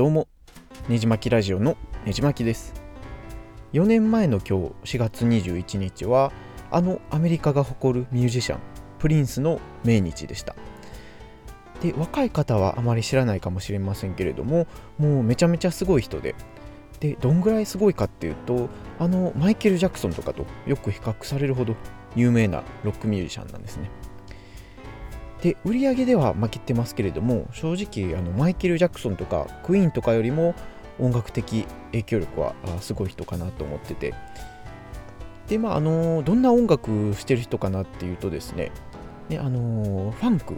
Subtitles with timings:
[0.00, 0.28] どうも
[0.88, 2.72] ねじまきラジオのねじまきです。
[3.74, 6.32] 4年前の今日4月21日は
[6.70, 8.60] あのアメリカが誇るミュージシャン
[8.98, 10.56] プリンスの命日でした。
[11.82, 14.66] で若い方はあまり知らないかもしれませんけれども
[14.96, 16.34] もうめちゃめちゃすごい人で。
[17.00, 21.76] でどんぐらいすごいかっていうとあのマイケル・ジャクソンとかとよく比較されるほど
[22.16, 23.90] 有名なロックミュージシャンなんですね。
[25.42, 30.54] で売り上げでは負けてますけれども正直あのマイケル・ジャクソンとかクイーンとかよりも
[30.98, 34.14] 音楽的影響力はすごい人かなと思ってて。
[35.48, 38.70] でまああのどんな音楽してる人かなっていうとですね
[39.28, 40.56] ねあのファンク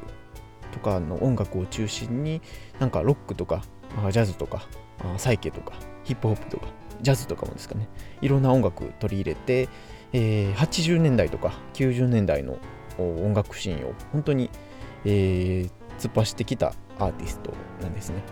[0.71, 2.43] とかの音楽を中心に
[2.79, 3.63] なんかロックとか
[4.11, 4.67] ジャズとか
[5.17, 5.73] サイケとか
[6.05, 6.67] ヒップホップとか
[7.01, 7.89] ジャズとかもですかね
[8.21, 9.71] いろんな音楽取り入れて、
[10.13, 12.59] えー、80年代とか90年代の
[12.99, 14.51] 音楽シーンを本当に、
[15.05, 18.23] えー、突っ走ってきたアーティストなんですね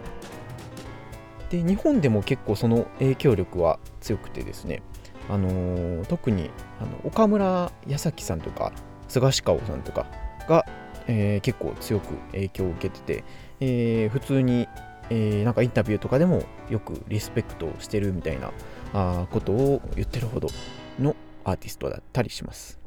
[1.51, 4.83] で日本でも結構その影響力は強くてですね、
[5.29, 8.73] あのー、特にあの岡村康咲さんとか
[9.09, 10.07] 菅氏顔さんとか
[10.49, 10.65] が、
[11.09, 13.25] えー、結構強く影響を受けてて、
[13.59, 14.69] え、普通に、
[15.11, 18.53] え、なんかインタビューとかでもよくリスペクトしてるみたいな
[18.95, 20.49] あことを言ってるほど
[21.01, 22.80] のアーティストだったりします。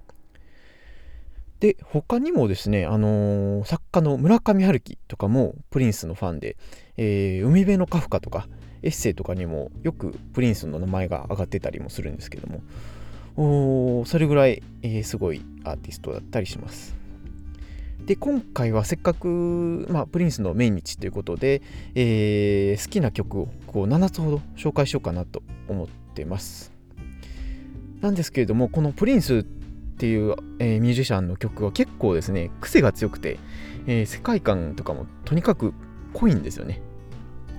[1.64, 6.58] で他にもですね、あのー、作家の村上春樹とかもプリンスのファンで、
[6.97, 8.50] えー、海辺のカフカとか
[8.81, 16.97] エッセイとかにもよくプリンスの名前が挙がってたりもするんですけどもおそれぐらい、えー、すごいアーティストだったりします。
[18.05, 21.61] で今回はせっかく、まあ、プリンスの命日ということで、
[21.95, 26.73] えー、好きな曲をこう7つほど紹介しようかなと思ってます。
[28.02, 29.62] なんですけれどもこのプリンスって
[29.94, 33.39] っていう、えー、ミュージシャンの曲は結構ですね癖が強くて、
[33.86, 35.73] えー、世界観とかもとにかく
[36.13, 36.81] 濃いんですよね。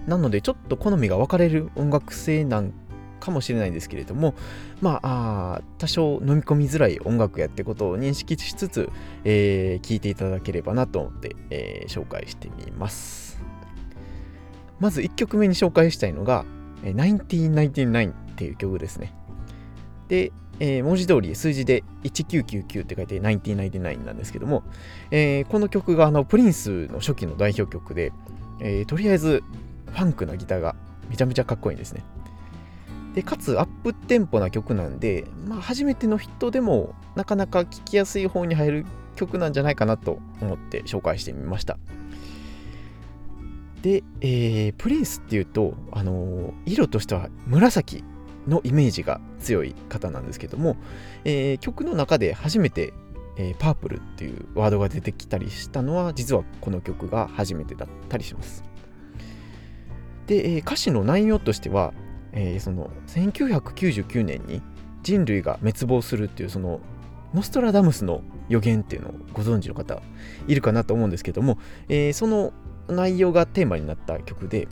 [0.06, 2.72] なのでちょっと好みが分かれる音楽性なん
[3.20, 4.34] かもしれないんですけれども
[4.82, 8.90] まあ多少飲み込みづらい音楽やってことを認識しつつ、
[9.24, 13.40] えー、聞いていただければなと思って、えー、紹介してみます。
[14.80, 16.44] まず1曲目に紹介したいのが
[16.84, 19.14] 「1999」っていう曲ですね。
[20.08, 24.62] でえー、文字通り数字で1999って書いて1999なんですけども、
[25.10, 28.12] えー、この曲があのプリンスの初期の代表曲で、
[28.60, 29.42] えー、とりあえず
[29.90, 30.76] ファンクなギターが
[31.08, 32.04] めちゃめちゃかっこいいんですね。
[33.14, 41.78] でかつアップテンポな曲なんで、まあ、初めての人でもなかなか聴きやすい方に入る曲なんじゃないかなと思って紹介してみました。
[43.82, 48.02] で、えー、プリンスっていうと、あのー、色としては紫
[48.46, 50.76] のイメージが強い方なんですけども、
[51.24, 52.92] えー、曲の中で初めて、
[53.36, 58.64] えー、パープルっていうワードが出てきたりしたのは実はこの曲が初めてだったりします。
[60.26, 61.92] で、えー、歌詞の内容としては、
[62.32, 64.62] えー、その1999年に
[65.02, 66.80] 人類が滅亡するっていうその
[67.34, 70.00] ノストラダムスの予言っていうのをご存知の方
[70.46, 72.52] いるかなと思うんですけども、えー、その
[72.88, 74.68] 内容がテーマになった曲で、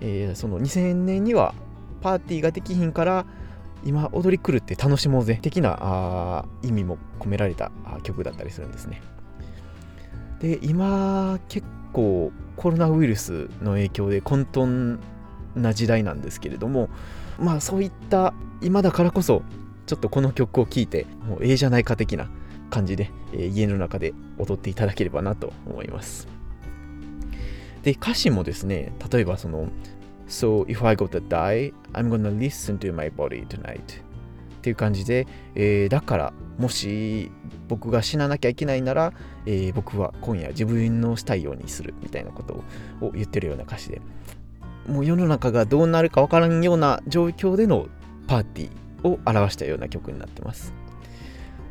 [0.00, 1.54] えー、その2000年には
[2.00, 3.26] パーティーができひんから
[3.84, 7.70] 今踊り狂って楽しもうぜ的なあ意味も込められた
[8.02, 9.00] 曲だったりするんですね。
[10.40, 14.98] で今結構コロナウイルスの影響で混沌
[15.56, 16.88] な時代なんですけれども
[17.38, 19.42] まあそういった今だからこそ
[19.86, 22.28] ちょっとこの曲を聴いてもうええじゃないか的な
[22.70, 26.28] 感じで、えー、家の中で踊っていただければなと思います。
[27.82, 29.68] で歌詞もですね例えばその
[30.28, 34.02] So if I go to die, I'm gonna listen to my body tonight.
[34.58, 37.30] っていう感じで、えー、だからもし
[37.68, 39.12] 僕が死ななきゃいけないなら、
[39.46, 42.64] えー、僕は今夜自分のしたいようにするみたいなこと
[43.00, 44.02] を言ってるような歌詞で
[44.86, 47.86] もう世の中がどうなるかわからんような状況での
[48.26, 50.74] パーティーを表したような曲になってます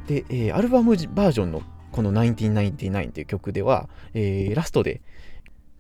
[0.07, 5.01] で、えー、アルバムバージョンのこの1999っていう曲では、えー、ラストで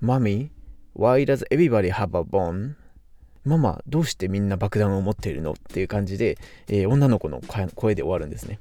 [0.03, 0.49] Mommy
[0.97, 2.73] Why does everybody have a bomb?
[3.45, 5.51] ママ、どうしてみんな爆弾を持っているの？
[5.51, 7.39] っていう感じで、えー、女の子の
[7.75, 8.59] 声で終わるんですね。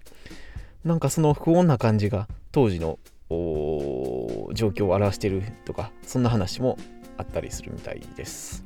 [0.84, 2.98] なんかその不穏な感じが当時の
[3.30, 6.76] 状況を表しているとか、そんな話も
[7.16, 8.64] あったりするみたいです。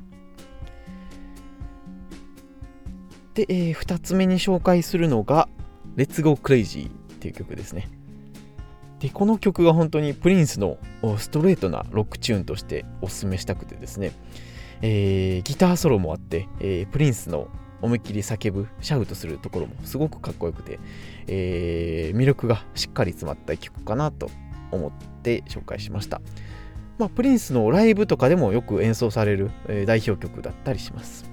[3.33, 5.47] で、えー、2つ目に紹介するのが、
[5.95, 7.87] Let's Go Crazy っていう曲ですね。
[9.01, 10.77] でこの曲が本当にプリンスの
[11.17, 14.11] ストレートなロックチューンとしておすすめしたくてですね、
[14.83, 17.47] えー、ギターソロもあって、えー、プリンスの
[17.81, 20.79] 思いっきり叫ぶシャウトするところもすごくかっこよくて、
[21.25, 24.29] えー、魅力がしっかり詰まった曲かなと
[24.69, 24.91] 思っ
[25.23, 26.21] て紹介しました。
[26.99, 31.25] まあ、プリンスのライブとかでもよく演奏される、え、代表曲だったりします。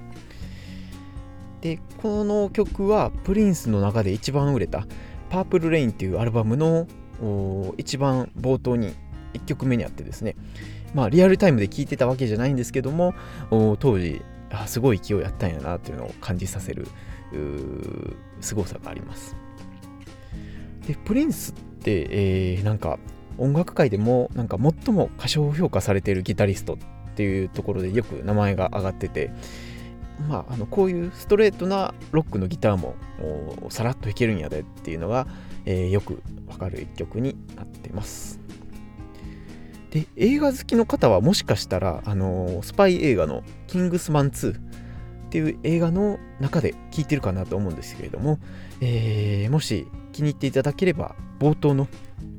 [1.61, 4.87] でこの曲はプリンスの中で一番売れた
[5.29, 6.87] 「パープルレインっていうアルバムの
[7.77, 8.93] 一番冒頭に
[9.33, 10.35] 1曲目にあってですね。
[10.93, 13.13] まあリアルタイムで聴いてたわけじゃないんですけども
[13.79, 16.87] 当時あすごい勢いあったんやなっていうのを感じさせる
[18.41, 19.35] 凄さがあります。
[20.87, 22.97] でプリンスって、えー、なんか
[23.37, 26.77] 音楽界でもなんか最も過小評価されているギタリストっ
[27.15, 29.31] ていうところでよく名前が挙がってて
[30.27, 32.95] まあ、あのこういうストレートなロックのギターも
[33.69, 35.27] さらっと弾けるんやでっていうのが、
[35.65, 38.39] えー、よくわかる一曲になってます。
[39.91, 44.61] で映画好きの方はもしかしたら、あのー、スパイ映画の「キングスマン2」っ
[45.29, 48.39] ていう映画の中で聴いてるかなと思うんですけれども、
[48.81, 51.87] えー、もし気に入っていただければ冒頭の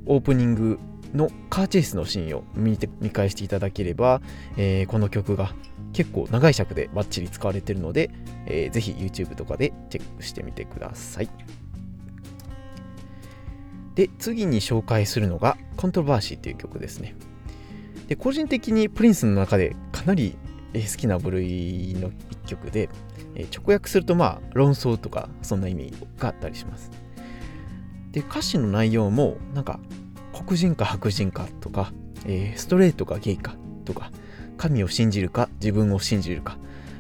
[0.07, 0.79] オープニング
[1.15, 4.21] のカーチェイスのシーンを見て見返していただければ、
[4.57, 5.55] えー、この曲が
[5.93, 8.11] 結構長い尺でバッチリ使われてるので、
[8.47, 11.29] えー、ぜひ YouTube とかでチェックしてみてください。
[14.01, 17.15] で、次に紹介するのが、コントロバーシーという曲ですね。
[18.09, 20.39] で、個人的にプリンスの中でかなり
[20.73, 22.89] 好きな部類の一曲で、
[23.55, 26.91] 直訳するとまあ論争とかそんな意味があったりします。
[28.11, 29.79] で、歌詞の内容もなんか
[30.33, 31.93] 黒人か白人かとか、
[32.25, 33.55] え、ストレートかゲイか
[33.85, 34.13] とか、
[34.57, 36.57] 神を信じるか自分を信じるか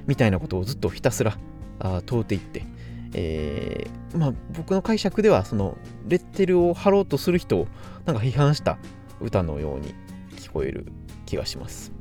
[0.06, 1.38] みたいなことをずっとひたすら
[1.78, 2.66] あ問うていって、
[3.14, 5.76] えー、まあ、僕の解釈ではその
[6.06, 7.66] レッテルを貼ろうとする人を
[8.04, 8.78] なんか批判した
[9.20, 9.94] 歌のように
[10.36, 10.86] 聞こえる
[11.26, 11.92] 気がします。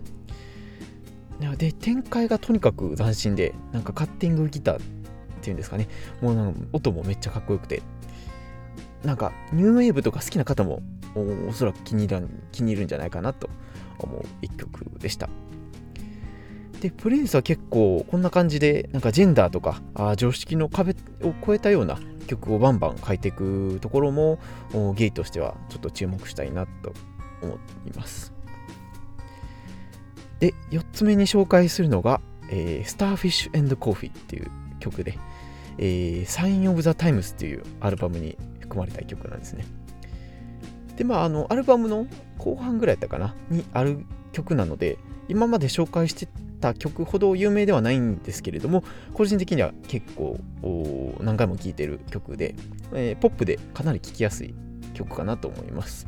[1.58, 4.82] で展開がとにかく斬新でなんかカッティングギターっ
[5.42, 5.88] ていうんですかね
[6.22, 7.82] もうなんか音もめっちゃかっこよくて
[9.04, 10.82] なんかニューウェーブとか好きな方も
[11.48, 13.50] おそらく気に入ら気に入るんじゃないかなと
[14.00, 15.30] 思う一曲でした。
[16.82, 24.40] で、プリンスは結構こんな感じで、なんかジェンダーとかあ常識の壁を越えたような曲をバンバン書いていくところも
[24.96, 26.94] ゲイとしてはちょっと注目したいなと
[27.42, 27.56] 思
[27.86, 28.34] います。
[30.40, 34.50] で、4つ目に紹介するのが、えー、スターフィッシュコーヒーっていう
[34.80, 35.18] 曲で、
[35.78, 39.66] えー、サイン・オブ・ザ・タイムスっていうアルバムに含まれた曲なんですね。
[40.96, 44.98] で、まあ、あの、アルバムの後半ぐらいだったかな、にある曲なので、
[45.28, 46.28] 今まで紹介して
[46.60, 48.84] た曲ほど有名ではないんですけれども
[49.14, 50.40] 個人的には結構
[51.22, 52.56] 何回も聴いてる曲で、
[52.94, 54.54] えー、ポップでかなり聴きやすい
[54.94, 56.08] 曲かなと思います。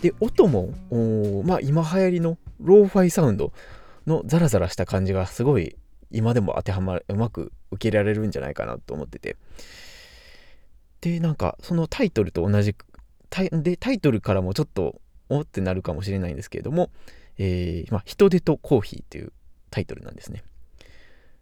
[0.00, 0.72] で音も
[1.44, 3.52] まあ今流行りのローファイサウンド
[4.06, 5.76] のザラザラした感じがすごい
[6.10, 9.36] 今でも当てはまるうまく受けられるんじゃないかなと思ってて。
[11.00, 12.86] でなんかそのタイトルと同じく
[13.50, 15.00] でタイトルからもちょっと
[15.38, 16.90] おってなるかもしれないんですけれども
[17.38, 19.32] えー、まあ、人手とコーヒーっていう
[19.70, 20.44] タイトルなんですね。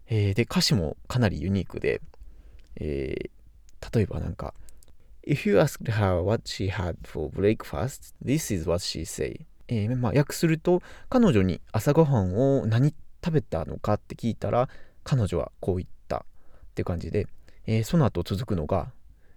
[0.09, 2.01] えー、で、歌詞もかなりユニークで、
[2.77, 4.55] えー、例えばなんか、
[5.27, 9.47] If you ask her what she had for breakfast, this is what she say.
[9.69, 12.95] えー、まあ、訳すると、彼女に朝ごはんを何
[13.25, 14.69] 食べたのかって聞いたら、
[15.05, 17.27] 彼女はこう言ったって感じで、
[17.67, 18.93] えー、その後続くのが、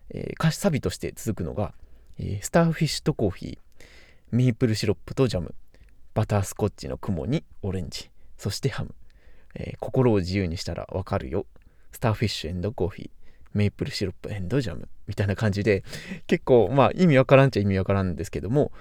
[0.10, 1.74] えー、歌詞サビとして続くのが、
[2.20, 3.63] えー、スターフィッシュとコーヒー、
[4.34, 5.54] メープルシロップとジャム、
[6.16, 8.96] バタースコッチの雲にオレンジ、そしてハム。
[9.54, 11.46] えー、心を自由にしたらわかるよ。
[11.92, 13.10] スターフィッシュコーヒー、
[13.54, 14.90] メープルシロップジャム。
[15.06, 15.84] みたいな感じで、
[16.26, 18.72] 結構まあ意味わからんっちゃ意味わからんんですけども、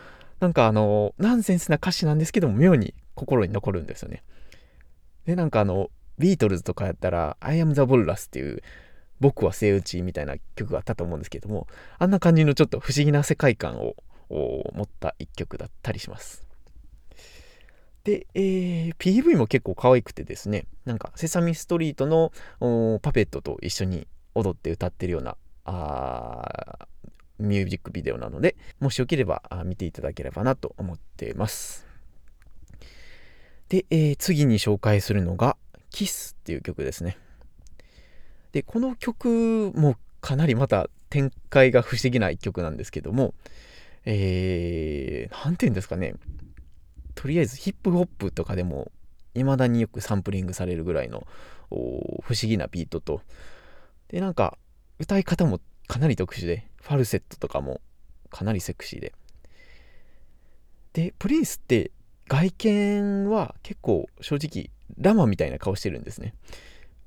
[0.41, 4.23] なんかあの、ナンセンスな歌詞なんですけども、妙に心に残るんですよね。
[5.27, 8.63] で、なんかあの、ビートルズとかやったら、I am the Walrus っていう、
[9.21, 11.67] 僕はセイウチみたいな曲があったと思うんですけども、
[11.99, 13.97] あんな感じのちょっと不思議な世界観を
[14.33, 16.47] 持った一曲だったりします。
[18.05, 22.33] で、えー、PV も結構可愛くてですね、なんか、セサミストリートの
[23.01, 26.89] パペットと一緒に踊って歌ってるような、あ
[27.39, 31.87] ミュージックビデオなので、もしよければ見ていただければなと思っています。
[33.69, 35.57] で、えー、次に紹介するのが、
[35.91, 37.19] キスっていう曲ですね。
[38.53, 43.35] で、この曲もかなりまた展開が不思議な一曲なんですけども、
[44.05, 46.15] えー、なんて言うんですかね、
[47.15, 48.91] とりあえずヒップホップとかでも
[49.35, 51.27] 未だによくサンプリングされるぐらいの
[51.71, 53.23] 不思議なビートと。
[54.09, 54.59] でなんか
[54.99, 57.81] 歌い方もかなり特殊でファルセットとかも
[58.31, 59.15] かなりセクシーで。
[60.93, 61.91] でプリンスって
[62.29, 66.35] 外見は結構正直ラマみたいな顔してるんですね。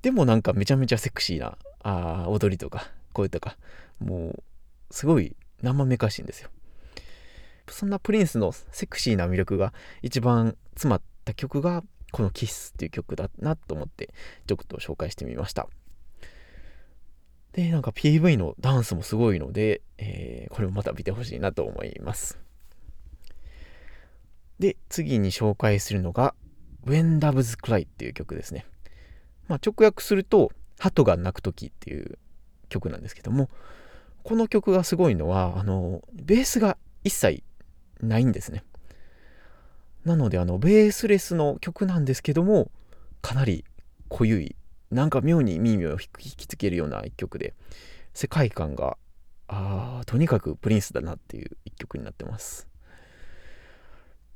[0.02, 3.58] でもなんかめちゃめちゃセクシーなあ踊りとか声とか
[4.00, 4.44] もう
[4.92, 6.50] すごい生めかしいんですよ。
[7.70, 14.14] そんなプリンスのセクシーな魅力が一番詰まった曲がこの「キスっていう曲だなと思って
[14.48, 15.68] ちょっと紹介してみました。
[17.54, 22.38] でなんか PV のダンスもすごいので、えー、これもまた見てほしいなと思います。
[24.60, 26.36] で次に紹介するのが
[26.86, 28.66] When Doves Cry っていう曲ですね、
[29.48, 32.18] まあ、直訳すると鳩が鳴く時っていう
[32.70, 33.50] 曲なんですけども
[34.24, 37.44] この曲がすごいのはあのベースが一切
[38.02, 38.64] ないんですね。
[40.04, 42.70] なのであのベースレスの曲なんですけども
[43.22, 43.66] かなり
[44.10, 44.56] 濃ゆい
[44.92, 45.98] なんか妙に耳を引
[46.38, 47.56] きつけるような一曲で
[48.14, 48.98] 世界観が
[49.48, 52.68] あとにかくプリンスだなっていう一曲になってます。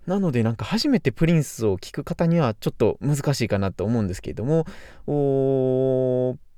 [0.05, 4.65] なのでなんか初めてプリンスを聴く方にはちょっと難しいかなと思うんですけれども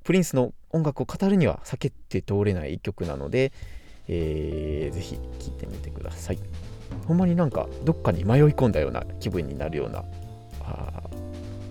[0.04, 3.52] プリンスの音楽を語るには避けて通れない一曲なので、
[4.08, 6.38] えー、ぜひ聴いてみてください。
[7.06, 10.04] ほんまになんかどっかに迷い込んだような気分になるような
[10.60, 11.02] あ、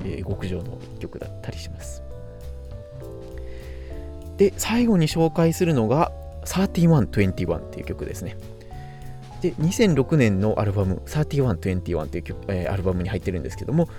[0.04, 2.04] えー、極上の一曲だったりします。
[4.38, 6.12] で最後に紹介するのが
[6.46, 8.38] 3121っていう曲ですね。
[9.42, 13.90] で2006年のアルバム3121という曲、えー、アルバムに入ってるんですけども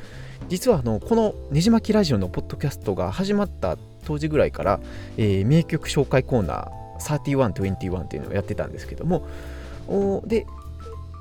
[0.49, 4.81] 実はあのこのねじまきラジオのポッドキャストが始まった当時ぐらいから、
[5.17, 9.26] えー、名曲紹介コーナー3121っていうのをやってたんですけども
[10.25, 10.47] で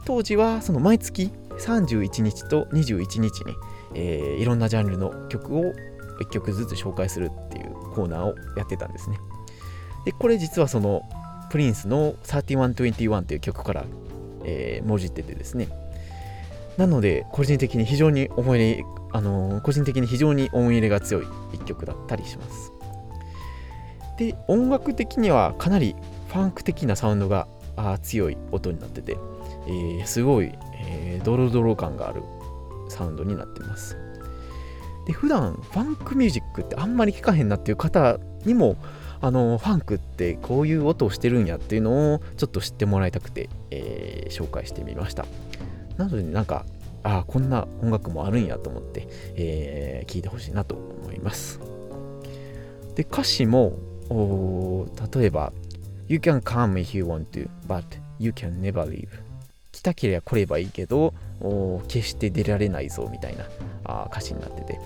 [0.05, 3.55] 当時はその毎月31日と21日に、
[3.93, 5.73] えー、いろんなジャンルの曲を
[6.21, 9.17] 1曲ずつ紹介するっていうコーナーをやってたんですね。
[10.05, 11.03] でこれ実はその
[11.49, 13.85] プリンスの3121っていう曲から
[14.45, 15.67] えー、もじっててですね。
[16.77, 22.71] なので個人的に非常に思い入れあのー、個人的に非常に思い入れが強い一曲だったりします。
[24.17, 25.95] で音楽的にはかなり
[26.29, 29.17] ファンク的なサウンドがあ強い音になってて、
[29.67, 32.23] えー、すごい、えー、ドロドロ感がある
[32.89, 33.97] サウンドになってます。
[35.05, 38.75] で普段ファンクミュージックってあんまり聴かへんなっていう方にも
[39.19, 45.25] あのファンクってこういう音をしてるんやっていうのをちょっと知ってもらいたくて、えー、紹介してみました。
[45.97, 46.65] なので、なんか
[47.03, 51.59] ああこんな音楽もあるんやと思って、えー、聞いてほしいなと思います。
[52.95, 53.73] で歌詞も
[55.15, 55.53] 例えば
[56.07, 57.83] You can come if you want to but
[58.19, 59.07] you can never leave.
[59.81, 61.15] 来たければ来ればいいけど
[61.87, 63.45] 決して出られないぞみたいな
[63.83, 64.79] あ歌詞になってて。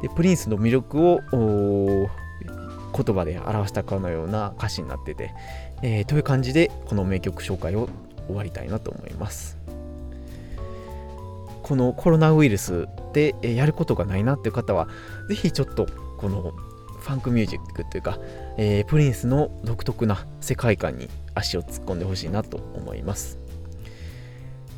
[0.00, 5.34] でプリンスの魅力を言葉で表したかのような歌詞になってて、
[5.82, 7.88] えー、という感じでこの名曲紹介を
[8.28, 9.58] 終わりたいなと思います。
[11.64, 14.88] このコロナウイルスでやることがないなっていう方は
[15.28, 15.86] 是非ちょっと
[16.16, 16.52] この
[17.00, 18.18] ファンクミュージックというか、
[18.56, 23.47] えー、プリンスの独特な世界観に足を突っ込んでほしいなと思います。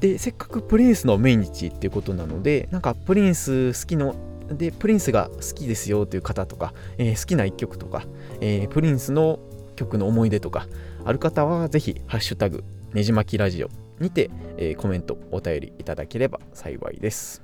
[0.01, 4.15] でせっかくプリンスの命日っていうことなのでなんかプリンス好きの
[4.55, 8.05] で、プリンスが好きですよという方とか、えー、好きな一曲とか、
[8.41, 9.39] えー、プリンスの
[9.77, 10.67] 曲の思い出とか、
[11.05, 13.69] ある方はぜひ、ハッシュタグ、ねじまきラジオ
[14.01, 17.43] にて、えー、コメント、お便りいただければ幸いです。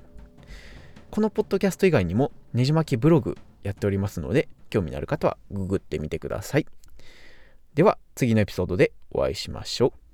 [1.09, 6.67] このポッドキャスト以外にも、ねじまきブログやっておりますので、興味のある方はググってみてください。
[7.73, 9.99] では、次のエピソードでお会いしましょう。